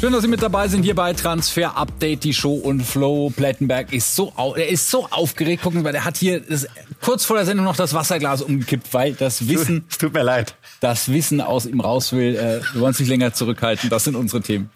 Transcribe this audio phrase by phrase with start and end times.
[0.00, 3.28] Schön, dass Sie mit dabei sind hier bei Transfer Update, die Show und Flo.
[3.36, 5.62] Plettenberg ist so, er ist so aufgeregt.
[5.62, 6.66] Gucken Sie mal, der hat hier das,
[7.02, 10.54] kurz vor der Sendung noch das Wasserglas umgekippt, weil das Wissen, es tut mir leid,
[10.80, 12.34] das Wissen aus ihm raus will.
[12.34, 13.90] Äh, wir wollen sich länger zurückhalten.
[13.90, 14.70] Das sind unsere Themen.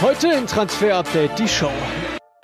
[0.00, 1.72] Heute in Transfer Update die Show.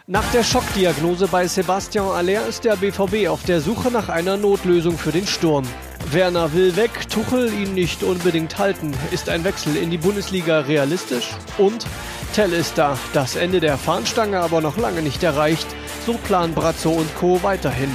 [0.08, 4.98] Nach der Schockdiagnose bei Sebastian Aller ist der BVB auf der Suche nach einer Notlösung
[4.98, 5.64] für den Sturm.
[6.12, 8.92] Werner will weg, Tuchel ihn nicht unbedingt halten.
[9.10, 11.30] Ist ein Wechsel in die Bundesliga realistisch?
[11.58, 11.86] Und
[12.36, 15.66] Tell ist da, das Ende der Fahnenstange aber noch lange nicht erreicht.
[16.04, 17.42] So planen Brazzo und Co.
[17.42, 17.88] weiterhin.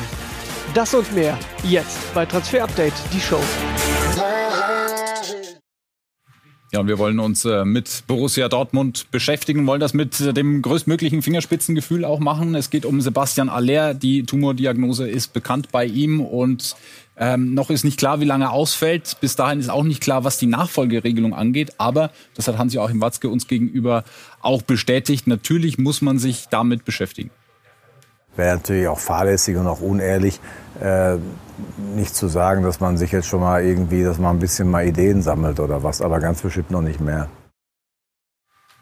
[0.74, 3.40] Das und mehr jetzt bei Transfer Update, die Show.
[6.74, 10.62] Ja, und wir wollen uns äh, mit Borussia Dortmund beschäftigen, wollen das mit äh, dem
[10.62, 12.56] größtmöglichen Fingerspitzengefühl auch machen.
[12.56, 13.94] Es geht um Sebastian Aller.
[13.94, 16.78] Die Tumordiagnose ist bekannt bei ihm und
[17.22, 19.18] ähm, noch ist nicht klar, wie lange er ausfällt.
[19.22, 21.76] Bis dahin ist auch nicht klar, was die Nachfolgeregelung angeht.
[21.78, 24.04] Aber das hat Hansi-Joachim Watzke uns gegenüber
[24.42, 25.28] auch bestätigt.
[25.28, 27.30] Natürlich muss man sich damit beschäftigen.
[28.36, 30.40] Wäre natürlich auch fahrlässig und auch unehrlich,
[30.82, 31.18] äh,
[31.96, 34.88] nicht zu sagen, dass man sich jetzt schon mal irgendwie, dass man ein bisschen mal
[34.88, 37.30] Ideen sammelt oder was, aber ganz bestimmt noch nicht mehr.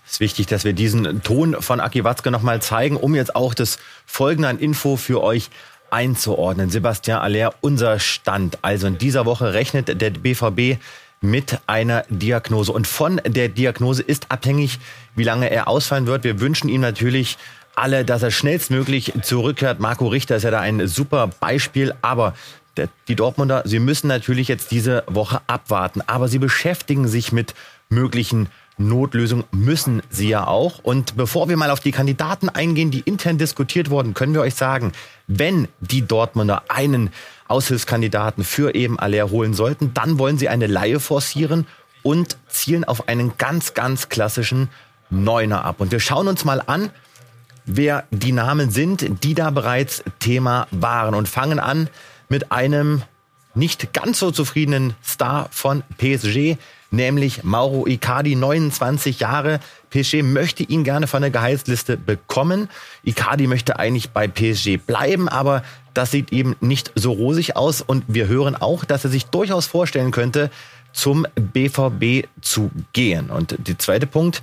[0.06, 3.54] Es ist wichtig, dass wir diesen Ton von Aki Watzke nochmal zeigen, um jetzt auch
[3.54, 5.50] das folgende an Info für euch
[5.92, 6.70] einzuordnen.
[6.70, 8.58] Sebastian Aller, unser Stand.
[8.62, 10.80] Also in dieser Woche rechnet der BVB
[11.22, 12.72] mit einer Diagnose.
[12.72, 14.80] Und von der Diagnose ist abhängig,
[15.16, 16.24] wie lange er ausfallen wird.
[16.24, 17.38] Wir wünschen ihm natürlich
[17.76, 19.80] alle, dass er schnellstmöglich zurückkehrt.
[19.80, 22.34] Marco Richter ist ja da ein super Beispiel, aber
[23.08, 27.54] die Dortmunder, sie müssen natürlich jetzt diese Woche abwarten, aber sie beschäftigen sich mit
[27.90, 28.48] möglichen
[28.80, 30.80] Notlösungen, müssen sie ja auch.
[30.80, 34.56] Und bevor wir mal auf die Kandidaten eingehen, die intern diskutiert wurden, können wir euch
[34.56, 34.94] sagen,
[35.28, 37.12] wenn die Dortmunder einen
[37.48, 41.68] Aushilfskandidaten für eben Aller holen sollten, dann wollen sie eine Laie forcieren
[42.04, 44.70] und zielen auf einen ganz, ganz klassischen
[45.10, 45.80] Neuner ab.
[45.80, 46.90] Und wir schauen uns mal an,
[47.66, 51.90] wer die Namen sind, die da bereits Thema waren und fangen an
[52.30, 53.04] mit einem
[53.56, 56.58] nicht ganz so zufriedenen Star von PSG,
[56.92, 59.60] nämlich Mauro Icardi, 29 Jahre.
[59.90, 62.70] PSG möchte ihn gerne von der Gehaltsliste bekommen.
[63.04, 65.64] Icardi möchte eigentlich bei PSG bleiben, aber
[65.94, 69.66] das sieht eben nicht so rosig aus und wir hören auch, dass er sich durchaus
[69.66, 70.52] vorstellen könnte,
[70.92, 73.30] zum BVB zu gehen.
[73.30, 74.42] Und der zweite Punkt,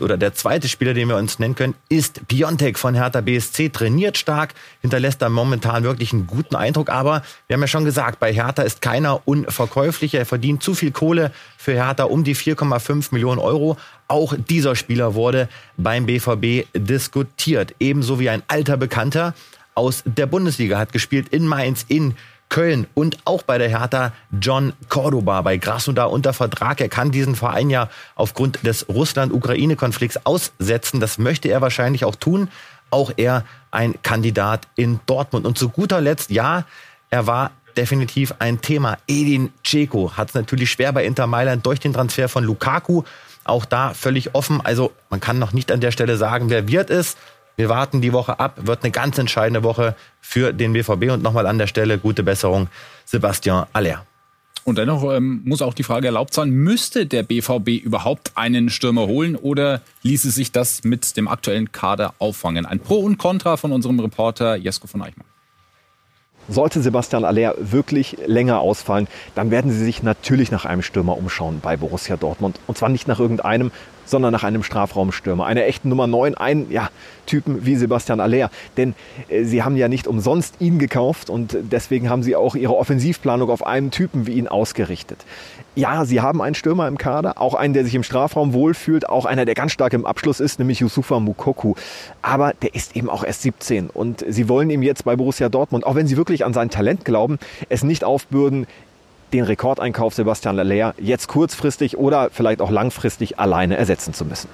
[0.00, 3.70] oder der zweite Spieler, den wir uns nennen können, ist Piontek von Hertha BSC.
[3.70, 6.90] Trainiert stark, hinterlässt da momentan wirklich einen guten Eindruck.
[6.90, 10.14] Aber wir haben ja schon gesagt, bei Hertha ist keiner unverkäuflich.
[10.14, 13.76] Er verdient zu viel Kohle für Hertha, um die 4,5 Millionen Euro.
[14.08, 17.74] Auch dieser Spieler wurde beim BVB diskutiert.
[17.78, 19.34] Ebenso wie ein alter Bekannter
[19.74, 22.14] aus der Bundesliga hat gespielt in Mainz, in
[22.50, 26.80] Köln und auch bei der Hertha John Cordoba bei Krasnodar unter Vertrag.
[26.80, 31.00] Er kann diesen Verein ja aufgrund des Russland-Ukraine-Konflikts aussetzen.
[31.00, 32.48] Das möchte er wahrscheinlich auch tun.
[32.90, 35.46] Auch er ein Kandidat in Dortmund.
[35.46, 36.64] Und zu guter Letzt, ja,
[37.08, 38.98] er war definitiv ein Thema.
[39.06, 43.04] Edin Dzeko hat es natürlich schwer bei Inter Mailand durch den Transfer von Lukaku.
[43.44, 44.60] Auch da völlig offen.
[44.60, 47.16] Also man kann noch nicht an der Stelle sagen, wer wird es.
[47.60, 51.46] Wir warten die Woche ab, wird eine ganz entscheidende Woche für den BVB und nochmal
[51.46, 52.68] an der Stelle gute Besserung,
[53.04, 54.06] Sebastian Aller.
[54.64, 59.06] Und dennoch ähm, muss auch die Frage erlaubt sein, müsste der BVB überhaupt einen Stürmer
[59.06, 62.64] holen oder ließe sich das mit dem aktuellen Kader auffangen?
[62.64, 65.26] Ein Pro und Contra von unserem Reporter Jesko von Eichmann.
[66.48, 71.60] Sollte Sebastian Aller wirklich länger ausfallen, dann werden sie sich natürlich nach einem Stürmer umschauen
[71.60, 72.58] bei Borussia Dortmund.
[72.66, 73.70] Und zwar nicht nach irgendeinem,
[74.04, 75.46] sondern nach einem Strafraumstürmer.
[75.46, 76.90] Einer echten Nummer 9, einen ja,
[77.26, 78.50] Typen wie Sebastian Aller.
[78.76, 78.94] Denn
[79.28, 83.50] äh, sie haben ja nicht umsonst ihn gekauft und deswegen haben sie auch ihre Offensivplanung
[83.50, 85.24] auf einen Typen wie ihn ausgerichtet.
[85.76, 89.24] Ja, sie haben einen Stürmer im Kader, auch einen, der sich im Strafraum wohlfühlt, auch
[89.24, 91.74] einer, der ganz stark im Abschluss ist, nämlich Yusufa Mukoku.
[92.22, 95.86] Aber der ist eben auch erst 17 und sie wollen ihm jetzt bei Borussia Dortmund,
[95.86, 97.38] auch wenn sie wirklich an sein Talent glauben,
[97.68, 98.66] es nicht aufbürden,
[99.32, 104.48] den Rekordeinkauf Sebastian Aller jetzt kurzfristig oder vielleicht auch langfristig alleine ersetzen zu müssen.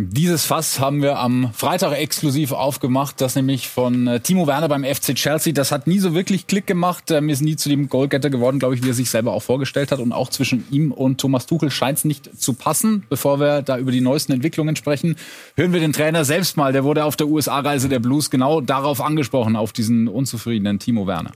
[0.00, 4.84] Dieses Fass haben wir am Freitag exklusiv aufgemacht, das nämlich von äh, Timo Werner beim
[4.84, 5.52] FC Chelsea.
[5.52, 7.10] Das hat nie so wirklich Klick gemacht.
[7.10, 9.90] Ähm, ist nie zu dem Goalgetter geworden, glaube ich, wie er sich selber auch vorgestellt
[9.90, 9.98] hat.
[9.98, 13.06] Und auch zwischen ihm und Thomas Tuchel scheint es nicht zu passen.
[13.08, 15.16] Bevor wir da über die neuesten Entwicklungen sprechen,
[15.56, 16.72] hören wir den Trainer selbst mal.
[16.72, 21.32] Der wurde auf der USA-Reise der Blues genau darauf angesprochen, auf diesen unzufriedenen Timo Werner.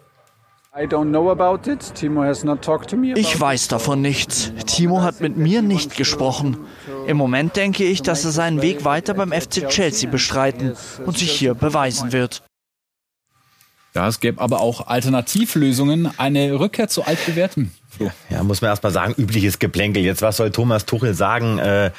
[0.74, 0.90] Ich
[3.40, 4.52] weiß davon nichts.
[4.66, 6.56] Timo hat mit mir nicht gesprochen.
[7.06, 10.74] Im Moment denke ich, dass er seinen Weg weiter beim FC Chelsea bestreiten
[11.04, 12.42] und sich hier beweisen wird.
[13.94, 17.70] Ja, es gäbe aber auch Alternativlösungen, eine Rückkehr zu altbewährtem.
[18.30, 20.02] Ja, muss man erst mal sagen, übliches Geplänkel.
[20.02, 21.58] Jetzt, was soll Thomas Tuchel sagen?
[21.58, 21.90] Äh,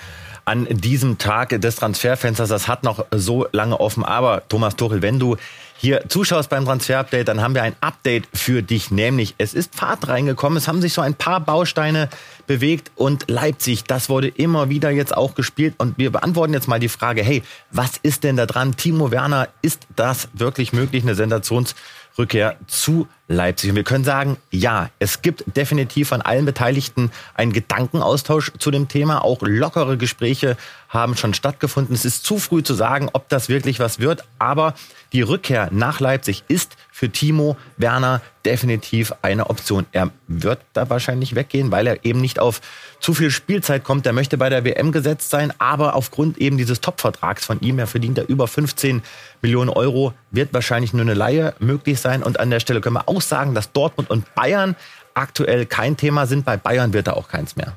[0.46, 2.50] an diesem Tag des Transferfensters.
[2.50, 4.04] Das hat noch so lange offen.
[4.04, 5.38] Aber Thomas Tuchel, wenn du
[5.78, 8.92] hier zuschaust beim Transfer-Update, dann haben wir ein Update für dich.
[8.92, 10.58] Nämlich, es ist Fahrt reingekommen.
[10.58, 12.10] Es haben sich so ein paar Bausteine
[12.48, 15.76] bewegt und Leipzig, das wurde immer wieder jetzt auch gespielt.
[15.78, 18.76] Und wir beantworten jetzt mal die Frage, hey, was ist denn da dran?
[18.76, 23.70] Timo Werner, ist das wirklich möglich, eine Sensationsrückkehr zu Leipzig.
[23.70, 28.88] Und wir können sagen, ja, es gibt definitiv von allen Beteiligten einen Gedankenaustausch zu dem
[28.88, 29.24] Thema.
[29.24, 30.58] Auch lockere Gespräche
[30.90, 31.96] haben schon stattgefunden.
[31.96, 34.24] Es ist zu früh zu sagen, ob das wirklich was wird.
[34.40, 34.76] Aber
[35.12, 39.86] die Rückkehr nach Leipzig ist für Timo Werner definitiv eine Option.
[39.92, 42.62] Er wird da wahrscheinlich weggehen, weil er eben nicht auf
[43.00, 44.06] zu viel Spielzeit kommt.
[44.06, 47.88] Er möchte bei der WM gesetzt sein, aber aufgrund eben dieses Top-Vertrags von ihm, er
[47.88, 49.02] verdient er über 15
[49.42, 52.22] Millionen Euro, wird wahrscheinlich nur eine Laie möglich sein.
[52.22, 54.76] Und an der Stelle können wir auch sagen, dass Dortmund und Bayern
[55.14, 56.46] aktuell kein Thema sind.
[56.46, 57.74] Bei Bayern wird da auch keins mehr.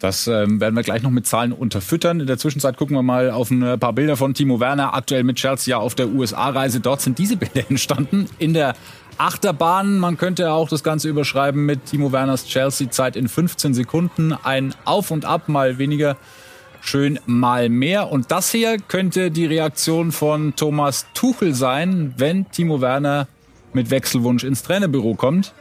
[0.00, 2.20] Das ähm, werden wir gleich noch mit Zahlen unterfüttern.
[2.20, 5.36] In der Zwischenzeit gucken wir mal auf ein paar Bilder von Timo Werner, aktuell mit
[5.36, 6.80] Chelsea auf der USA-Reise.
[6.80, 8.74] Dort sind diese Bilder entstanden in der
[9.16, 9.98] Achterbahn.
[9.98, 14.32] Man könnte auch das Ganze überschreiben mit Timo Werners Chelsea-Zeit in 15 Sekunden.
[14.32, 16.16] Ein Auf und Ab, mal weniger
[16.82, 18.10] schön, mal mehr.
[18.12, 23.26] Und das hier könnte die Reaktion von Thomas Tuchel sein, wenn Timo Werner
[23.74, 25.52] mit Wechselwunsch ins Trainerbüro kommt.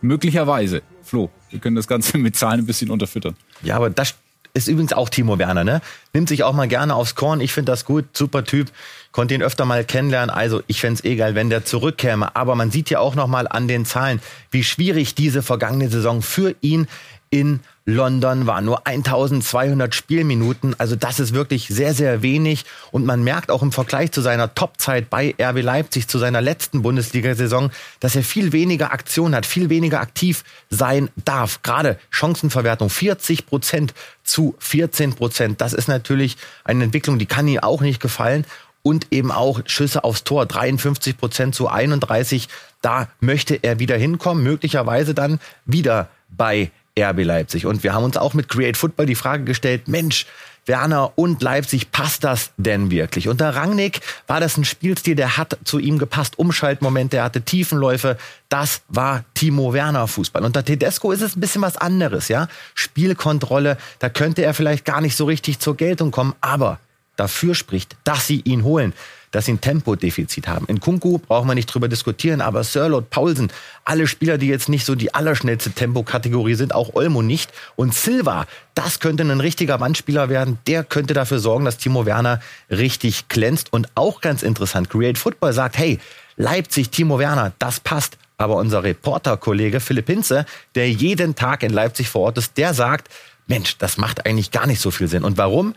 [0.00, 0.82] Möglicherweise.
[1.02, 3.36] Flo, wir können das Ganze mit Zahlen ein bisschen unterfüttern.
[3.62, 4.14] Ja, aber das
[4.54, 5.80] ist übrigens auch Timo Werner, ne?
[6.12, 7.40] Nimmt sich auch mal gerne aufs Korn.
[7.40, 8.70] Ich finde das gut, super Typ.
[9.12, 10.30] Konnte ihn öfter mal kennenlernen.
[10.30, 12.34] Also ich fände es eh geil, wenn der zurückkäme.
[12.34, 14.20] Aber man sieht ja auch noch mal an den Zahlen,
[14.50, 16.88] wie schwierig diese vergangene Saison für ihn
[17.30, 17.60] in
[17.92, 18.60] London war.
[18.60, 20.74] Nur 1200 Spielminuten.
[20.78, 22.64] Also das ist wirklich sehr, sehr wenig.
[22.90, 26.82] Und man merkt auch im Vergleich zu seiner Topzeit bei RB Leipzig, zu seiner letzten
[26.82, 27.70] Bundesliga-Saison,
[28.00, 31.62] dass er viel weniger Aktion hat, viel weniger aktiv sein darf.
[31.62, 33.94] Gerade Chancenverwertung 40 Prozent
[34.24, 35.60] zu 14 Prozent.
[35.60, 38.44] Das ist natürlich eine Entwicklung, die kann ihm auch nicht gefallen.
[38.82, 42.48] Und eben auch Schüsse aufs Tor, 53 Prozent zu 31.
[42.80, 47.66] Da möchte er wieder hinkommen, möglicherweise dann wieder bei RB Leipzig.
[47.66, 50.26] Und wir haben uns auch mit Create Football die Frage gestellt, Mensch,
[50.66, 53.28] Werner und Leipzig, passt das denn wirklich?
[53.28, 56.38] Unter Rangnick war das ein Spielstil, der hat zu ihm gepasst.
[56.38, 58.18] Umschaltmomente, er hatte Tiefenläufe.
[58.48, 60.44] Das war Timo Werner Fußball.
[60.44, 62.46] Unter Tedesco ist es ein bisschen was anderes, ja?
[62.74, 66.78] Spielkontrolle, da könnte er vielleicht gar nicht so richtig zur Geltung kommen, aber
[67.16, 68.92] dafür spricht, dass sie ihn holen
[69.30, 70.66] dass sie ein Tempodefizit haben.
[70.66, 73.52] In Kunku brauchen wir nicht drüber diskutieren, aber Sirlot, Paulsen,
[73.84, 77.52] alle Spieler, die jetzt nicht so die allerschnellste Tempokategorie sind, auch Olmo nicht.
[77.76, 80.58] Und Silva, das könnte ein richtiger Wandspieler werden.
[80.66, 82.40] Der könnte dafür sorgen, dass Timo Werner
[82.70, 83.72] richtig glänzt.
[83.72, 85.98] Und auch ganz interessant, Create Football sagt, hey,
[86.36, 88.18] Leipzig, Timo Werner, das passt.
[88.38, 93.08] Aber unser Reporterkollege Philipp Hinze, der jeden Tag in Leipzig vor Ort ist, der sagt,
[93.46, 95.24] Mensch, das macht eigentlich gar nicht so viel Sinn.
[95.24, 95.74] Und warum?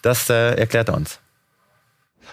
[0.00, 1.18] Das äh, erklärt er uns.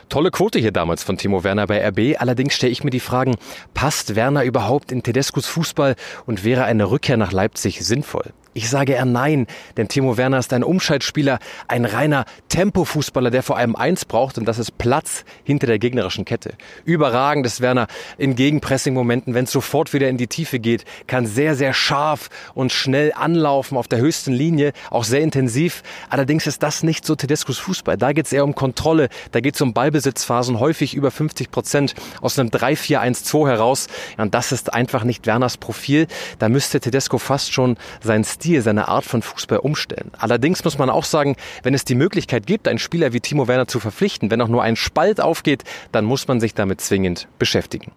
[0.10, 2.19] Tolle Quote hier damals von Timo Werner bei RB.
[2.19, 3.36] Allerdings stelle ich mir die Fragen,
[3.74, 5.95] passt Werner überhaupt in Tedescos Fußball
[6.25, 8.34] und wäre eine Rückkehr nach Leipzig sinnvoll?
[8.56, 9.48] Ich sage eher nein,
[9.78, 14.45] denn Timo Werner ist ein Umschaltspieler, ein reiner Tempofußballer, der vor allem eins braucht und
[14.45, 16.54] das ist Platz hinter der gegnerischen Kette.
[16.86, 17.88] Überragend ist Werner
[18.19, 22.72] in Gegenpressing-Momenten, wenn es sofort wieder in die Tiefe geht, kann sehr, sehr scharf und
[22.72, 25.81] schnell anlaufen auf der höchsten Linie, auch sehr intensiv.
[26.12, 27.98] Allerdings ist das nicht so Tedescos Fußball.
[27.98, 31.95] Da geht es eher um Kontrolle, da geht es um Ballbesitzphasen, häufig über 50 Prozent
[32.22, 33.88] aus einem 3-4-1-2 heraus.
[34.18, 36.06] und das ist einfach nicht Werners Profil.
[36.38, 40.12] Da müsste Tedesco fast schon sein Stil Stil, seine Art von Fußball umstellen.
[40.18, 43.69] Allerdings muss man auch sagen, wenn es die Möglichkeit gibt, einen Spieler wie Timo Werner
[43.69, 47.94] zu verpflichten, wenn auch nur ein Spalt aufgeht, dann muss man sich damit zwingend beschäftigen.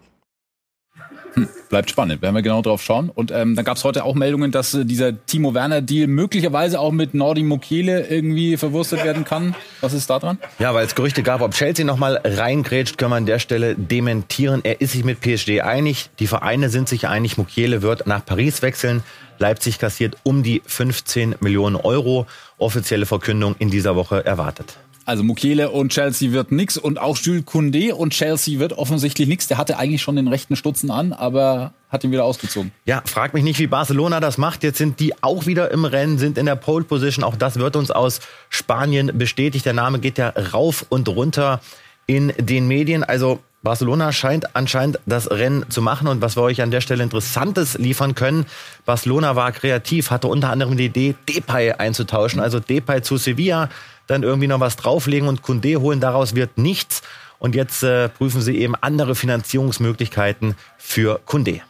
[1.33, 3.09] Hm, bleibt spannend, werden wir genau drauf schauen.
[3.09, 6.93] Und ähm, dann gab es heute auch Meldungen, dass äh, dieser Timo Werner-Deal möglicherweise auch
[6.93, 9.53] mit Nordi Mukiele irgendwie verwurstet werden kann.
[9.81, 10.37] Was ist da dran?
[10.59, 14.61] Ja, weil es Gerüchte gab, ob Chelsea nochmal reingrätscht, können wir an der Stelle dementieren.
[14.63, 16.09] Er ist sich mit PSG einig.
[16.19, 17.37] Die Vereine sind sich einig.
[17.37, 19.03] Mukiele wird nach Paris wechseln.
[19.39, 22.25] Leipzig kassiert um die 15 Millionen Euro.
[22.57, 24.77] Offizielle Verkündung in dieser Woche erwartet.
[25.07, 29.47] Also Mukiele und Chelsea wird nix und auch Jules Koundé und Chelsea wird offensichtlich nix.
[29.47, 32.73] Der hatte eigentlich schon den rechten Stutzen an, aber hat ihn wieder ausgezogen.
[32.83, 34.63] Ja, frag mich nicht, wie Barcelona das macht.
[34.63, 37.23] Jetzt sind die auch wieder im Rennen, sind in der Pole Position.
[37.23, 39.65] Auch das wird uns aus Spanien bestätigt.
[39.65, 41.61] Der Name geht ja rauf und runter
[42.05, 43.05] in den Medien.
[43.05, 47.03] Also Barcelona scheint anscheinend das Rennen zu machen und was wir euch an der Stelle
[47.03, 48.45] Interessantes liefern können.
[48.85, 53.69] Barcelona war kreativ, hatte unter anderem die Idee, Depay einzutauschen, also Depay zu Sevilla,
[54.05, 55.99] dann irgendwie noch was drauflegen und Kunde holen.
[55.99, 57.01] Daraus wird nichts.
[57.39, 61.61] Und jetzt äh, prüfen sie eben andere Finanzierungsmöglichkeiten für Kunde.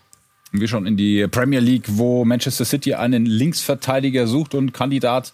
[0.53, 5.33] Wir schauen in die Premier League, wo Manchester City einen Linksverteidiger sucht und Kandidat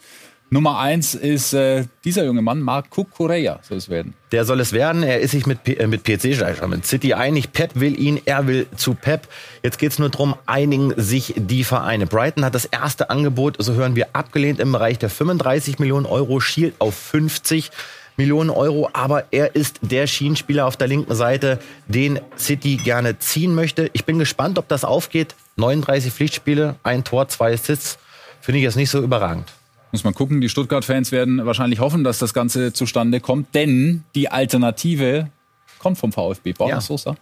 [0.53, 4.13] Nummer eins ist äh, dieser junge Mann, Marco Correa, soll es werden.
[4.31, 5.01] Der soll es werden.
[5.01, 6.25] Er ist sich mit, P äh, mit PC,
[6.67, 7.53] mit City einig.
[7.53, 9.27] Pep will ihn, er will zu Pep.
[9.63, 12.05] Jetzt geht es nur darum, einigen sich die Vereine.
[12.05, 16.39] Brighton hat das erste Angebot, so hören wir, abgelehnt im Bereich der 35 Millionen Euro,
[16.39, 17.71] schielt auf 50.
[18.15, 21.57] Millionen Euro, aber er ist der Schienenspieler auf der linken Seite,
[21.87, 23.89] den City gerne ziehen möchte.
[23.93, 25.33] Ich bin gespannt, ob das aufgeht.
[25.55, 27.97] 39 Pflichtspiele, ein Tor, zwei Assists,
[28.39, 29.51] finde ich jetzt nicht so überragend.
[29.93, 30.41] Muss man gucken.
[30.41, 35.29] Die Stuttgart-Fans werden wahrscheinlich hoffen, dass das Ganze zustande kommt, denn die Alternative
[35.77, 36.53] kommt vom VfB.
[36.53, 36.81] Borna ja.
[36.81, 37.15] Sosa.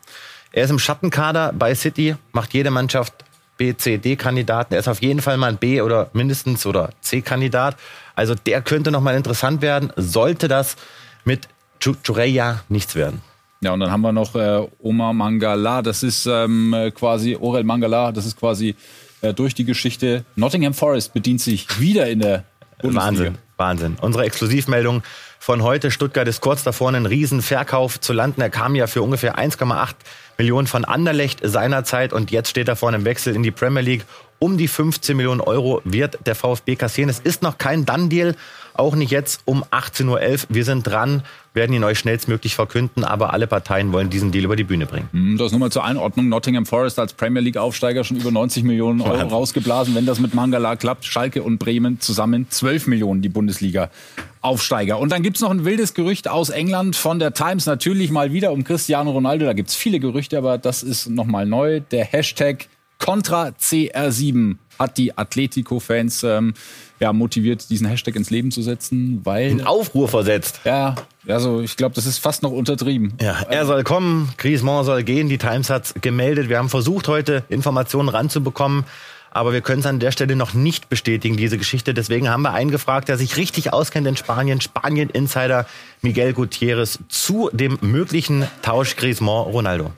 [0.53, 3.25] Er ist im Schattenkader bei City, macht jede Mannschaft
[3.57, 4.73] B, C, D-Kandidaten.
[4.73, 7.75] Er ist auf jeden Fall mal ein B oder mindestens oder C-Kandidat.
[8.15, 9.91] Also der könnte noch mal interessant werden.
[9.97, 10.77] Sollte das
[11.25, 11.49] mit
[11.81, 13.21] Chureya nichts werden.
[13.59, 15.81] Ja, und dann haben wir noch äh, Omar Mangala.
[15.81, 18.13] Das ist ähm, quasi Orel Mangala.
[18.13, 18.75] Das ist quasi
[19.21, 20.23] äh, durch die Geschichte.
[20.37, 22.45] Nottingham Forest bedient sich wieder in der
[22.83, 23.97] Wahnsinn, Wahnsinn.
[24.01, 25.03] Unsere Exklusivmeldung
[25.39, 25.91] von heute.
[25.91, 28.41] Stuttgart ist kurz davor, einen Riesenverkauf zu landen.
[28.41, 29.95] Er kam ja für ungefähr 1,8
[30.37, 34.05] Millionen von Anderlecht seinerzeit und jetzt steht er vor einem Wechsel in die Premier League.
[34.39, 37.09] Um die 15 Millionen Euro wird der VfB kassieren.
[37.09, 38.35] Es ist noch kein Done-Deal,
[38.73, 40.39] auch nicht jetzt um 18.11 Uhr.
[40.49, 41.23] Wir sind dran,
[41.53, 45.09] werden ihn euch schnellstmöglich verkünden, aber alle Parteien wollen diesen Deal über die Bühne bringen.
[45.11, 46.29] Hm, das nur mal zur Einordnung.
[46.29, 49.95] Nottingham Forest als Premier League-Aufsteiger schon über 90 Millionen Euro rausgeblasen.
[49.95, 53.89] Wenn das mit Mangala klappt, Schalke und Bremen zusammen 12 Millionen die Bundesliga.
[54.43, 54.97] Aufsteiger.
[54.97, 58.51] Und dann gibt's noch ein wildes Gerücht aus England von der Times, natürlich mal wieder
[58.51, 59.45] um Cristiano Ronaldo.
[59.45, 61.79] Da gibt's viele Gerüchte, aber das ist nochmal neu.
[61.79, 66.53] Der Hashtag Contra CR7 hat die Atletico-Fans ähm,
[67.01, 69.49] ja, motiviert, diesen Hashtag ins Leben zu setzen, weil.
[69.49, 70.61] In Aufruhr versetzt.
[70.63, 70.95] Ja,
[71.27, 73.13] also ich glaube, das ist fast noch untertrieben.
[73.19, 76.47] Ja, er soll kommen, Griezmann soll gehen, die Times hat gemeldet.
[76.47, 78.85] Wir haben versucht, heute Informationen ranzubekommen.
[79.33, 81.93] Aber wir können es an der Stelle noch nicht bestätigen, diese Geschichte.
[81.93, 85.65] Deswegen haben wir einen gefragt, der sich richtig auskennt in Spanien, Spanien-Insider
[86.01, 89.91] Miguel Gutierrez zu dem möglichen Tausch Griezmann-Ronaldo.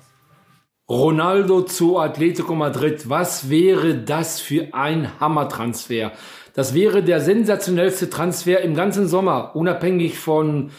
[0.87, 3.09] Ronaldo zu Atletico Madrid.
[3.09, 6.11] Was wäre das für ein Hammertransfer?
[6.53, 10.71] Das wäre der sensationellste Transfer im ganzen Sommer, unabhängig von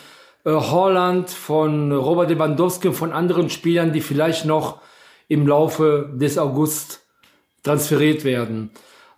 [0.44, 4.80] äh, Holland, von Robert Lewandowski und von anderen Spielern, die vielleicht noch
[5.28, 7.00] im Laufe des August
[7.62, 8.70] transferiert werden.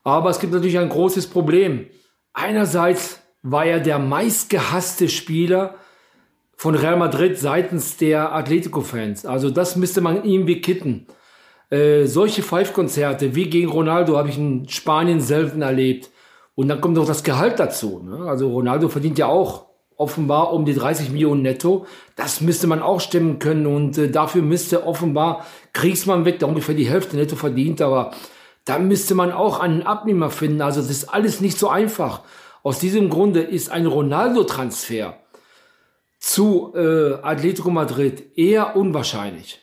[0.05, 1.87] Aber es gibt natürlich ein großes Problem.
[2.33, 5.75] Einerseits war er der meistgehasste Spieler
[6.57, 9.27] von Real Madrid seitens der Atletico-Fans.
[9.27, 11.07] Also das müsste man irgendwie kitten.
[11.71, 16.11] Äh, solche Five-Konzerte wie gegen Ronaldo habe ich in Spanien selten erlebt.
[16.57, 18.03] Und dann kommt noch das Gehalt dazu.
[18.03, 18.29] Ne?
[18.29, 21.87] Also Ronaldo verdient ja auch offenbar um die 30 Millionen netto.
[22.17, 23.67] Das müsste man auch stemmen können.
[23.67, 27.83] Und äh, dafür müsste offenbar Kriegsmann weg, der ungefähr die Hälfte netto verdient.
[27.83, 28.11] Aber
[28.65, 30.63] da müsste man auch einen Abnehmer finden.
[30.63, 32.23] Also das ist alles nicht so einfach.
[32.63, 35.15] Aus diesem Grunde ist ein Ronaldo-Transfer
[36.19, 39.61] zu äh, Atletico Madrid eher unwahrscheinlich.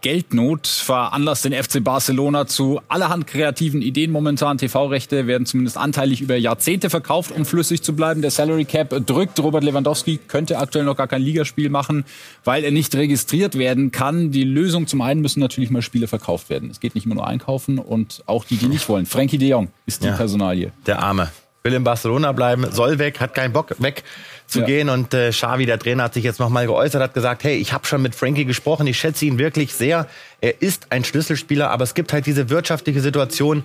[0.00, 4.58] Geldnot veranlasst den FC Barcelona zu allerhand kreativen Ideen momentan.
[4.58, 8.22] TV-Rechte werden zumindest anteilig über Jahrzehnte verkauft, um flüssig zu bleiben.
[8.22, 9.40] Der Salary Cap drückt.
[9.40, 12.04] Robert Lewandowski könnte aktuell noch gar kein Ligaspiel machen,
[12.44, 14.30] weil er nicht registriert werden kann.
[14.30, 16.70] Die Lösung zum einen müssen natürlich mal Spiele verkauft werden.
[16.70, 19.06] Es geht nicht immer nur einkaufen und auch die, die nicht wollen.
[19.06, 20.72] Frankie de Jong ist die ja, Personalie.
[20.86, 21.30] Der Arme.
[21.62, 24.04] Will in Barcelona bleiben, soll weg, hat keinen Bock weg
[24.46, 24.66] zu ja.
[24.66, 24.88] gehen.
[24.88, 27.86] Und äh, Xavi, der Trainer, hat sich jetzt nochmal geäußert, hat gesagt, hey, ich habe
[27.86, 30.06] schon mit Frankie gesprochen, ich schätze ihn wirklich sehr.
[30.40, 33.64] Er ist ein Schlüsselspieler, aber es gibt halt diese wirtschaftliche Situation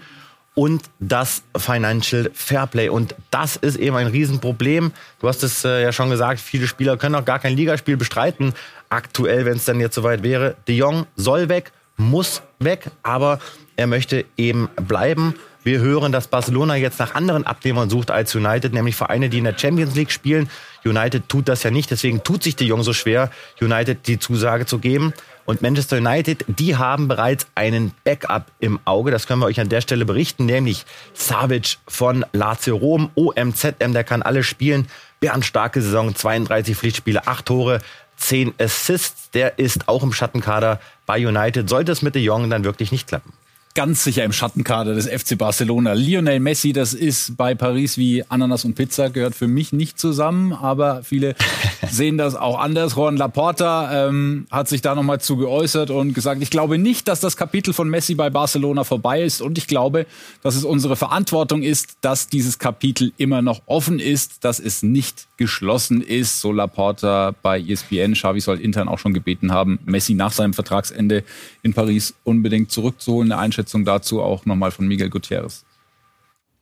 [0.56, 2.90] und das Financial Fairplay.
[2.90, 4.92] Und das ist eben ein Riesenproblem.
[5.20, 8.54] Du hast es äh, ja schon gesagt, viele Spieler können auch gar kein Ligaspiel bestreiten.
[8.90, 10.56] Aktuell, wenn es dann jetzt soweit wäre.
[10.68, 13.40] De Jong soll weg, muss weg, aber
[13.76, 15.36] er möchte eben bleiben.
[15.64, 19.46] Wir hören, dass Barcelona jetzt nach anderen Abnehmern sucht als United, nämlich Vereine, die in
[19.46, 20.50] der Champions League spielen.
[20.84, 24.66] United tut das ja nicht, deswegen tut sich de Jong so schwer, United die Zusage
[24.66, 25.14] zu geben.
[25.46, 29.12] Und Manchester United, die haben bereits einen Backup im Auge.
[29.12, 34.04] Das können wir euch an der Stelle berichten, nämlich Savic von Lazio Rom, OMZM, der
[34.04, 34.88] kann alles spielen.
[35.20, 37.80] Bernd starke Saison, 32 Pflichtspiele, 8 Tore,
[38.18, 39.32] 10 Assists.
[39.32, 41.70] Der ist auch im Schattenkader bei United.
[41.70, 43.32] Sollte es mit de Jong dann wirklich nicht klappen?
[43.76, 45.94] Ganz sicher im Schattenkader des FC Barcelona.
[45.94, 50.54] Lionel Messi, das ist bei Paris wie Ananas und Pizza, gehört für mich nicht zusammen,
[50.54, 51.36] aber viele
[51.90, 52.96] sehen das auch anders.
[52.96, 57.20] Juan Laporta ähm, hat sich da nochmal zu geäußert und gesagt, ich glaube nicht, dass
[57.20, 60.06] das Kapitel von Messi bei Barcelona vorbei ist und ich glaube,
[60.44, 65.28] dass es unsere Verantwortung ist, dass dieses Kapitel immer noch offen ist, dass es nicht
[65.38, 66.42] geschlossen ist.
[66.42, 68.14] So Laporta bei ESPN.
[68.14, 71.24] Xavi soll intern auch schon gebeten haben, Messi nach seinem Vertragsende
[71.64, 73.32] in Paris unbedingt zurückzuholen.
[73.32, 75.66] Eine Einschätzung dazu auch nochmal von Miguel Gutierrez.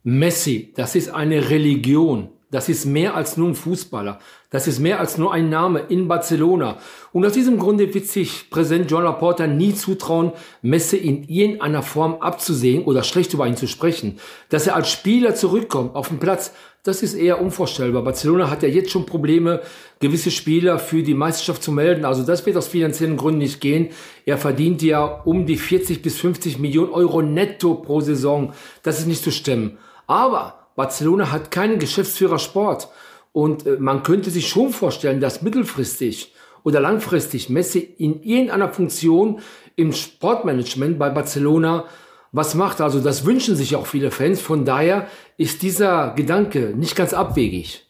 [0.04, 2.30] Messi, das ist eine Religion.
[2.52, 4.20] Das ist mehr als nur ein Fußballer.
[4.50, 6.80] Das ist mehr als nur ein Name in Barcelona.
[7.14, 12.16] Und aus diesem Grunde wird sich Präsident John Laporta nie zutrauen, Messi in irgendeiner Form
[12.16, 14.20] abzusehen oder schlecht über ihn zu sprechen.
[14.50, 16.52] Dass er als Spieler zurückkommt auf den Platz,
[16.84, 18.04] das ist eher unvorstellbar.
[18.04, 19.62] Barcelona hat ja jetzt schon Probleme,
[20.00, 22.06] gewisse Spieler für die Meisterschaft zu melden.
[22.06, 23.90] Also das wird aus finanziellen Gründen nicht gehen.
[24.26, 28.54] Er verdient ja um die 40 bis 50 Millionen Euro netto pro Saison.
[28.82, 29.78] Das ist nicht zu stemmen.
[30.08, 32.88] Aber Barcelona hat keinen Geschäftsführer Sport.
[33.32, 36.34] Und äh, man könnte sich schon vorstellen, dass mittelfristig
[36.64, 39.40] oder langfristig Messi in irgendeiner Funktion
[39.76, 41.86] im Sportmanagement bei Barcelona
[42.32, 42.82] was macht.
[42.82, 44.42] Also das wünschen sich auch viele Fans.
[44.42, 45.08] Von daher
[45.38, 47.86] ist dieser Gedanke nicht ganz abwegig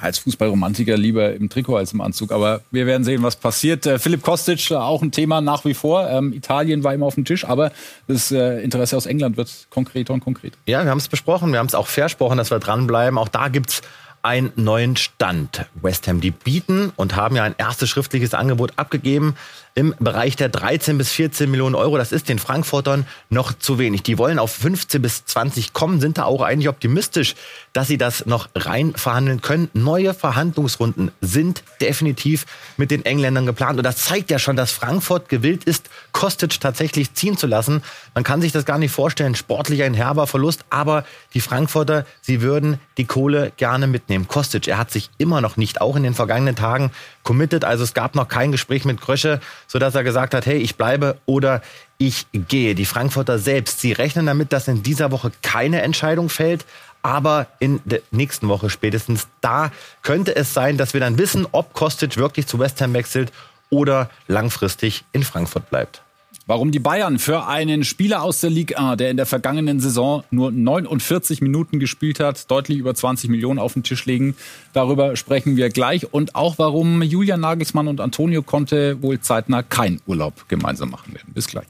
[0.00, 2.32] als Fußballromantiker lieber im Trikot als im Anzug.
[2.32, 3.86] Aber wir werden sehen, was passiert.
[3.86, 6.08] Äh, Philipp Kostic, äh, auch ein Thema nach wie vor.
[6.08, 7.72] Ähm, Italien war immer auf dem Tisch, aber
[8.06, 10.56] das äh, Interesse aus England wird konkreter und konkreter.
[10.66, 11.52] Ja, wir haben es besprochen.
[11.52, 13.18] Wir haben es auch versprochen, dass wir dranbleiben.
[13.18, 13.82] Auch da gibt's
[14.22, 15.66] einen neuen Stand.
[15.74, 19.36] West Ham, die bieten und haben ja ein erstes schriftliches Angebot abgegeben
[19.76, 21.98] im Bereich der 13 bis 14 Millionen Euro.
[21.98, 24.04] Das ist den Frankfurtern noch zu wenig.
[24.04, 27.34] Die wollen auf 15 bis 20 kommen, sind da auch eigentlich optimistisch,
[27.72, 29.68] dass sie das noch rein verhandeln können.
[29.72, 33.78] Neue Verhandlungsrunden sind definitiv mit den Engländern geplant.
[33.78, 37.82] Und das zeigt ja schon, dass Frankfurt gewillt ist, Kostic tatsächlich ziehen zu lassen.
[38.14, 39.34] Man kann sich das gar nicht vorstellen.
[39.34, 40.64] Sportlich ein herber Verlust.
[40.70, 41.04] Aber
[41.34, 44.28] die Frankfurter, sie würden die Kohle gerne mitnehmen.
[44.28, 46.92] Kostic, er hat sich immer noch nicht, auch in den vergangenen Tagen,
[47.24, 47.64] committed.
[47.64, 49.40] Also es gab noch kein Gespräch mit Krösche,
[49.74, 51.60] sodass er gesagt hat, hey, ich bleibe oder
[51.98, 52.76] ich gehe.
[52.76, 56.64] Die Frankfurter selbst, sie rechnen damit, dass in dieser Woche keine Entscheidung fällt.
[57.02, 61.72] Aber in der nächsten Woche spätestens, da könnte es sein, dass wir dann wissen, ob
[61.72, 63.32] Kostic wirklich zu West Ham wechselt
[63.68, 66.03] oder langfristig in Frankfurt bleibt.
[66.46, 70.24] Warum die Bayern für einen Spieler aus der Ligue 1, der in der vergangenen Saison
[70.30, 74.36] nur 49 Minuten gespielt hat, deutlich über 20 Millionen auf den Tisch legen,
[74.74, 76.12] darüber sprechen wir gleich.
[76.12, 81.32] Und auch warum Julian Nagelsmann und Antonio Conte wohl zeitnah keinen Urlaub gemeinsam machen werden.
[81.32, 81.66] Bis gleich.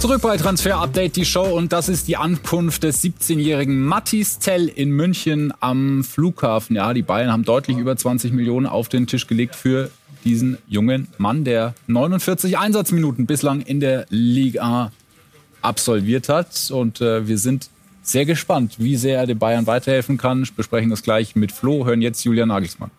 [0.00, 1.42] Zurück bei Transfer Update, die Show.
[1.42, 6.76] Und das ist die Ankunft des 17-jährigen Mattis Tell in München am Flughafen.
[6.76, 9.90] Ja, die Bayern haben deutlich über 20 Millionen auf den Tisch gelegt für
[10.24, 14.92] diesen jungen Mann, der 49 Einsatzminuten bislang in der Liga
[15.62, 16.70] absolviert hat.
[16.70, 17.68] Und äh, wir sind
[18.00, 20.46] sehr gespannt, wie sehr er den Bayern weiterhelfen kann.
[20.56, 22.92] Besprechen das gleich mit Flo, hören jetzt Julian Nagelsmann.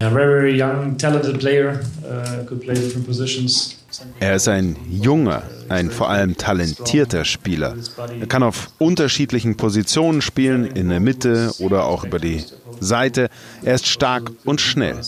[0.00, 3.77] A very, very young, talented player, uh, could play different positions.
[4.20, 7.76] Er ist ein junger, ein vor allem talentierter Spieler.
[8.20, 12.44] Er kann auf unterschiedlichen Positionen spielen, in der Mitte oder auch über die
[12.80, 13.28] Seite.
[13.62, 15.00] Er ist stark und schnell.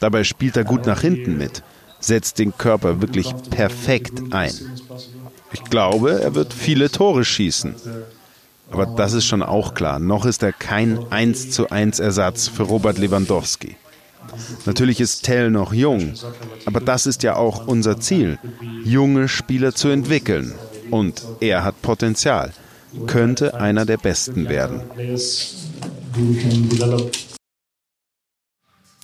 [0.00, 1.62] Dabei spielt er gut nach hinten mit,
[2.00, 4.52] setzt den Körper wirklich perfekt ein.
[5.52, 7.74] Ich glaube, er wird viele Tore schießen.
[8.70, 9.98] Aber das ist schon auch klar.
[9.98, 13.76] Noch ist er kein 1 zu 1 Ersatz für Robert Lewandowski.
[14.66, 16.14] Natürlich ist Tell noch jung,
[16.66, 18.38] aber das ist ja auch unser Ziel,
[18.84, 20.54] junge Spieler zu entwickeln.
[20.90, 22.52] Und er hat Potenzial,
[23.06, 24.82] könnte einer der Besten werden.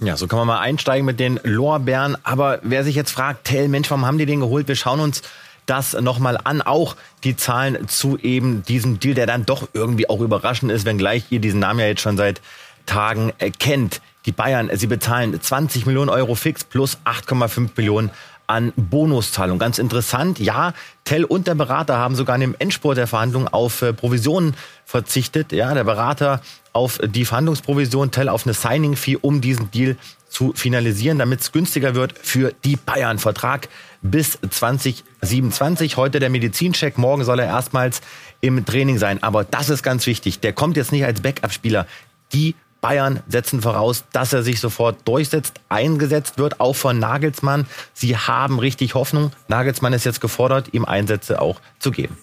[0.03, 2.17] Ja, so kann man mal einsteigen mit den Lorbeeren.
[2.23, 4.67] Aber wer sich jetzt fragt, Tell, Mensch, warum haben die den geholt?
[4.67, 5.23] Wir schauen uns
[5.67, 6.63] das nochmal an.
[6.63, 11.25] Auch die Zahlen zu eben diesem Deal, der dann doch irgendwie auch überraschend ist, wenngleich
[11.31, 12.41] ihr diesen Namen ja jetzt schon seit
[12.87, 14.01] Tagen kennt.
[14.27, 18.11] Die Bayern, sie bezahlen 20 Millionen Euro fix plus 8,5 Millionen
[18.51, 19.59] an Bonuszahlung.
[19.59, 23.81] Ganz interessant, ja, Tell und der Berater haben sogar in dem Endspurt der Verhandlungen auf
[23.83, 24.55] äh, Provisionen
[24.85, 25.53] verzichtet.
[25.53, 29.97] Ja, der Berater auf die Verhandlungsprovision, Tell auf eine Signing-Fee, um diesen Deal
[30.29, 33.19] zu finalisieren, damit es günstiger wird für die Bayern.
[33.19, 33.69] Vertrag
[34.03, 35.97] bis 2027.
[35.97, 38.01] Heute der Medizincheck, morgen soll er erstmals
[38.41, 39.23] im Training sein.
[39.23, 40.41] Aber das ist ganz wichtig.
[40.41, 41.87] Der kommt jetzt nicht als Backup-Spieler.
[42.33, 47.67] Die Bayern setzen voraus, dass er sich sofort durchsetzt, eingesetzt wird, auch von Nagelsmann.
[47.93, 49.33] Sie haben richtig Hoffnung.
[49.49, 52.17] Nagelsmann ist jetzt gefordert, ihm Einsätze auch zu geben.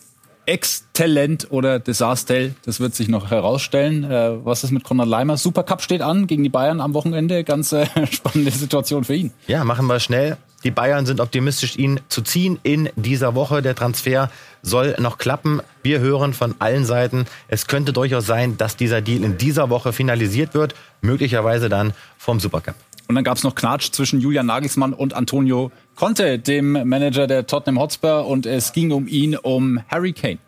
[0.47, 4.05] Ex-Talent oder Desaster, das wird sich noch herausstellen.
[4.05, 5.35] Äh, was ist mit Konrad Leimer?
[5.35, 7.43] Supercup steht an gegen die Bayern am Wochenende.
[7.43, 9.33] Ganz äh, spannende Situation für ihn.
[9.47, 10.37] Ja, machen wir schnell.
[10.63, 13.61] Die Bayern sind optimistisch, ihn zu ziehen in dieser Woche.
[13.61, 15.61] Der Transfer soll noch klappen.
[15.83, 19.93] Wir hören von allen Seiten, es könnte durchaus sein, dass dieser Deal in dieser Woche
[19.93, 22.75] finalisiert wird, möglicherweise dann vom Supercup.
[23.07, 27.47] Und dann gab es noch Knatsch zwischen Julian Nagelsmann und Antonio Conte, dem Manager der
[27.47, 28.25] Tottenham Hotspur.
[28.25, 30.39] Und es ging um ihn, um Harry Kane.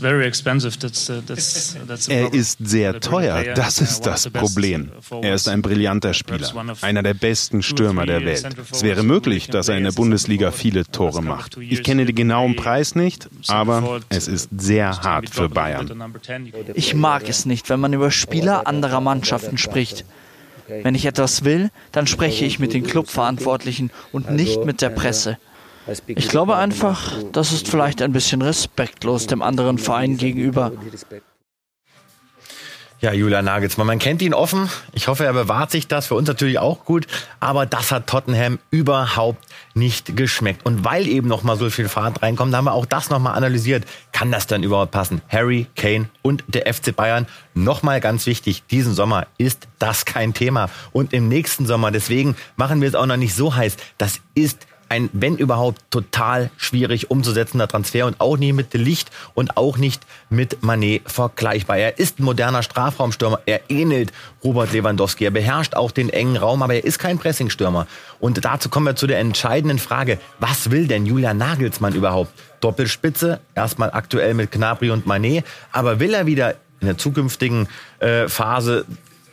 [2.08, 4.90] Er ist sehr teuer, das ist das Problem.
[5.22, 8.46] Er ist ein brillanter Spieler, einer der besten Stürmer der Welt.
[8.70, 11.56] Es wäre möglich, dass er in der Bundesliga viele Tore macht.
[11.58, 15.90] Ich kenne den genauen Preis nicht, aber es ist sehr hart für Bayern.
[16.74, 20.04] Ich mag es nicht, wenn man über Spieler anderer Mannschaften spricht.
[20.68, 25.38] Wenn ich etwas will, dann spreche ich mit den Clubverantwortlichen und nicht mit der Presse.
[26.06, 30.72] Ich glaube einfach, das ist vielleicht ein bisschen respektlos dem anderen Verein gegenüber.
[33.02, 34.70] Ja, Julian Nagelsmann, man kennt ihn offen.
[34.92, 36.06] Ich hoffe, er bewahrt sich das.
[36.06, 37.08] Für uns natürlich auch gut.
[37.40, 40.64] Aber das hat Tottenham überhaupt nicht geschmeckt.
[40.64, 43.32] Und weil eben noch mal so viel Fahrt reinkommt, haben wir auch das noch mal
[43.32, 43.86] analysiert.
[44.12, 45.20] Kann das denn überhaupt passen?
[45.28, 47.26] Harry, Kane und der FC Bayern.
[47.54, 50.70] Noch mal ganz wichtig, diesen Sommer ist das kein Thema.
[50.92, 53.78] Und im nächsten Sommer, deswegen machen wir es auch noch nicht so heiß.
[53.98, 59.56] Das ist ein, wenn überhaupt, total schwierig umzusetzender Transfer und auch nicht mit Licht und
[59.56, 61.78] auch nicht mit Manet vergleichbar.
[61.78, 63.40] Er ist ein moderner Strafraumstürmer.
[63.46, 64.12] Er ähnelt
[64.44, 65.24] Robert Lewandowski.
[65.24, 67.86] Er beherrscht auch den engen Raum, aber er ist kein Pressingstürmer.
[68.20, 70.18] Und dazu kommen wir zu der entscheidenden Frage.
[70.40, 72.32] Was will denn Julian Nagelsmann überhaupt?
[72.60, 75.46] Doppelspitze, erstmal aktuell mit Knabri und Manet.
[75.72, 77.66] Aber will er wieder in der zukünftigen
[78.00, 78.84] äh, Phase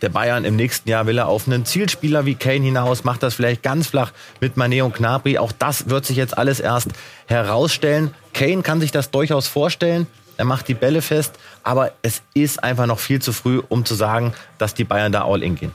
[0.02, 3.34] der Bayern im nächsten Jahr will er auf einen Zielspieler wie Kane hinaus, macht das
[3.34, 5.38] vielleicht ganz flach mit Mané und Gnabry.
[5.38, 6.90] Auch das wird sich jetzt alles erst
[7.28, 8.14] herausstellen.
[8.34, 10.08] Kane kann sich das durchaus vorstellen.
[10.38, 13.94] Er macht die Bälle fest, aber es ist einfach noch viel zu früh, um zu
[13.94, 15.74] sagen, dass die Bayern da all in gehen.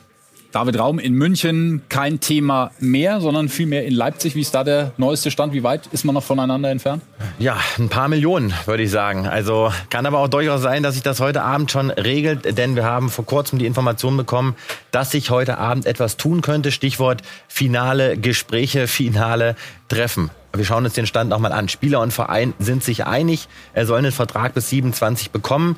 [0.54, 4.36] David Raum in München kein Thema mehr, sondern vielmehr in Leipzig.
[4.36, 5.52] Wie ist da der neueste Stand?
[5.52, 7.02] Wie weit ist man noch voneinander entfernt?
[7.40, 9.26] Ja, ein paar Millionen, würde ich sagen.
[9.26, 12.84] Also kann aber auch durchaus sein, dass sich das heute Abend schon regelt, denn wir
[12.84, 14.54] haben vor kurzem die Information bekommen,
[14.92, 16.70] dass sich heute Abend etwas tun könnte.
[16.70, 19.56] Stichwort finale Gespräche, finale
[19.88, 20.30] Treffen.
[20.52, 21.68] Wir schauen uns den Stand nochmal an.
[21.68, 23.48] Spieler und Verein sind sich einig.
[23.72, 25.76] Er soll einen Vertrag bis 27 bekommen.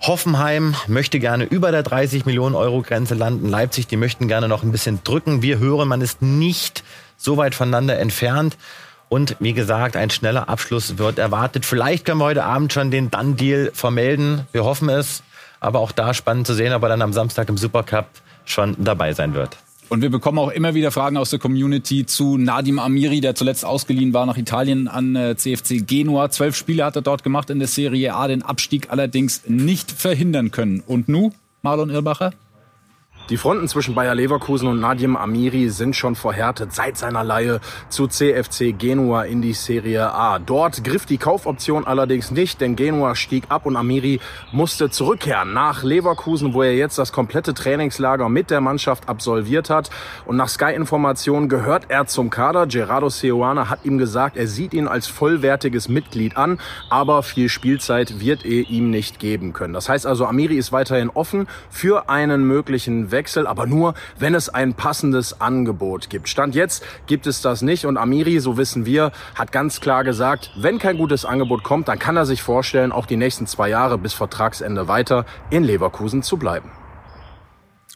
[0.00, 3.48] Hoffenheim möchte gerne über der 30 Millionen Euro Grenze landen.
[3.48, 5.42] Leipzig, die möchten gerne noch ein bisschen drücken.
[5.42, 6.84] Wir hören, man ist nicht
[7.16, 8.56] so weit voneinander entfernt.
[9.08, 11.64] Und wie gesagt, ein schneller Abschluss wird erwartet.
[11.66, 14.46] Vielleicht können wir heute Abend schon den Done-Deal vermelden.
[14.52, 15.22] Wir hoffen es.
[15.60, 18.06] Aber auch da spannend zu sehen, ob er dann am Samstag im Supercup
[18.44, 19.56] schon dabei sein wird.
[19.88, 23.64] Und wir bekommen auch immer wieder Fragen aus der Community zu Nadim Amiri, der zuletzt
[23.64, 26.30] ausgeliehen war nach Italien an äh, CFC Genua.
[26.30, 30.50] Zwölf Spiele hat er dort gemacht in der Serie A, den Abstieg allerdings nicht verhindern
[30.50, 30.82] können.
[30.86, 32.34] Und nu, Marlon Irbacher?
[33.30, 37.60] Die Fronten zwischen Bayer Leverkusen und Nadim Amiri sind schon verhärtet seit seiner Leihe
[37.90, 40.38] zu CFC Genua in die Serie A.
[40.38, 45.82] Dort griff die Kaufoption allerdings nicht, denn Genua stieg ab und Amiri musste zurückkehren nach
[45.82, 49.90] Leverkusen, wo er jetzt das komplette Trainingslager mit der Mannschaft absolviert hat.
[50.24, 52.66] Und nach Sky-Informationen gehört er zum Kader.
[52.66, 58.20] Gerardo Seoane hat ihm gesagt, er sieht ihn als vollwertiges Mitglied an, aber viel Spielzeit
[58.20, 59.74] wird er ihm nicht geben können.
[59.74, 64.36] Das heißt also, Amiri ist weiterhin offen für einen möglichen Wechsel Wechsel, aber nur, wenn
[64.36, 66.28] es ein passendes Angebot gibt.
[66.28, 70.52] Stand jetzt gibt es das nicht und Amiri, so wissen wir, hat ganz klar gesagt,
[70.56, 73.98] wenn kein gutes Angebot kommt, dann kann er sich vorstellen, auch die nächsten zwei Jahre
[73.98, 76.70] bis Vertragsende weiter in Leverkusen zu bleiben.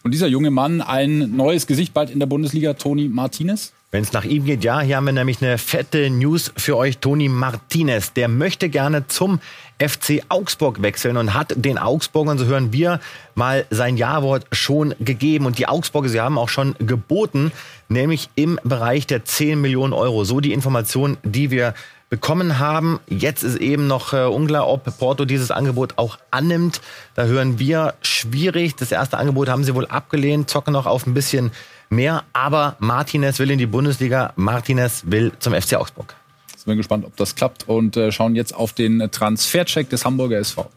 [0.02, 3.72] Und dieser junge Mann, ein neues Gesicht bald in der Bundesliga, Toni Martinez?
[3.94, 6.96] Wenn es nach ihm geht, ja, hier haben wir nämlich eine fette News für euch.
[6.96, 9.38] Toni Martinez, der möchte gerne zum
[9.78, 13.00] FC Augsburg wechseln und hat den Augsburgern, so hören wir,
[13.34, 15.44] mal sein Ja-Wort schon gegeben.
[15.44, 17.52] Und die Augsburger, sie haben auch schon geboten,
[17.90, 20.24] nämlich im Bereich der 10 Millionen Euro.
[20.24, 21.74] So die Information, die wir
[22.08, 22.98] bekommen haben.
[23.08, 26.80] Jetzt ist eben noch äh, unklar, ob Porto dieses Angebot auch annimmt.
[27.14, 28.74] Da hören wir schwierig.
[28.74, 31.52] Das erste Angebot haben sie wohl abgelehnt, zocken noch auf ein bisschen
[31.92, 32.24] mehr.
[32.32, 34.32] Aber Martinez will in die Bundesliga.
[34.34, 36.14] Martinez will zum FC Augsburg.
[36.56, 40.38] Sind wir gespannt, ob das klappt und äh, schauen jetzt auf den Transfercheck des Hamburger
[40.38, 40.68] SV.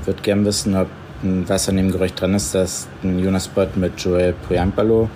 [0.00, 0.88] Ich würde gerne wissen, ob
[1.22, 5.10] was an dem Gerücht dran ist, dass ein Jonas Bott mit Joel Poyampalo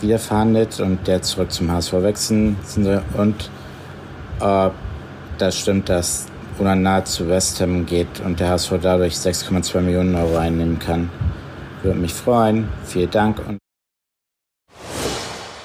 [0.00, 3.50] wieder verhandelt und der zurück zum HSV wechseln soll und
[4.40, 4.74] ob
[5.38, 6.26] das stimmt, dass
[6.58, 11.10] Onana zu West Ham geht und der HSV dadurch 6,2 Millionen Euro einnehmen kann.
[11.82, 12.68] Würde mich freuen.
[12.84, 13.40] Vielen Dank.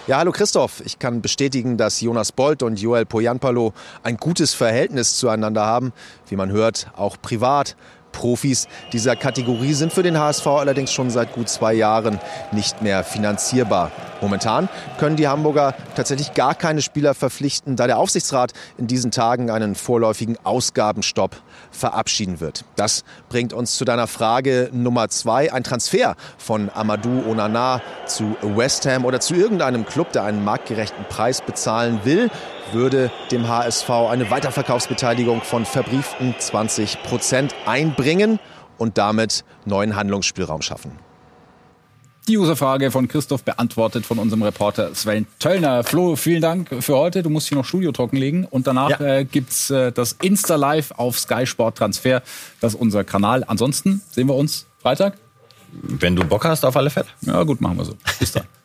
[0.07, 0.81] Ja, hallo Christoph.
[0.85, 5.93] Ich kann bestätigen, dass Jonas Bolt und Joel Poyanpalo ein gutes Verhältnis zueinander haben.
[6.27, 7.75] Wie man hört, auch privat.
[8.11, 12.19] Profis dieser Kategorie sind für den HSV allerdings schon seit gut zwei Jahren
[12.51, 13.91] nicht mehr finanzierbar.
[14.21, 14.67] Momentan
[14.97, 19.75] können die Hamburger tatsächlich gar keine Spieler verpflichten, da der Aufsichtsrat in diesen Tagen einen
[19.75, 21.37] vorläufigen Ausgabenstopp
[21.71, 22.65] verabschieden wird.
[22.75, 25.53] Das bringt uns zu deiner Frage Nummer zwei.
[25.53, 31.05] Ein Transfer von Amadou Onana zu West Ham oder zu irgendeinem Club, der einen marktgerechten
[31.05, 32.29] Preis bezahlen will,
[32.71, 38.39] würde dem HSV eine Weiterverkaufsbeteiligung von verbrieften 20 Prozent einbringen
[38.77, 40.91] und damit neuen Handlungsspielraum schaffen.
[42.29, 45.83] Die Userfrage von Christoph beantwortet von unserem Reporter Sven Töllner.
[45.83, 47.23] Flo, vielen Dank für heute.
[47.23, 48.45] Du musst hier noch Studio trockenlegen.
[48.45, 49.17] Und danach ja.
[49.17, 52.21] äh, gibt's äh, das Insta-Live auf Sky Sport Transfer.
[52.61, 53.43] Das ist unser Kanal.
[53.47, 55.17] Ansonsten sehen wir uns Freitag.
[55.71, 57.07] Wenn du Bock hast, auf alle Fälle.
[57.21, 57.93] Ja, gut, machen wir so.
[58.19, 58.43] Bis dann.